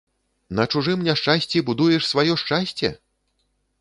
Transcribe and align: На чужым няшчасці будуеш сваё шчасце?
На 0.59 0.63
чужым 0.75 1.03
няшчасці 1.09 1.63
будуеш 1.67 2.07
сваё 2.13 2.33
шчасце? 2.43 2.95